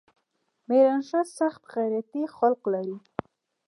[0.67, 2.97] ميرانشاه سخت غيرتي خلق لري.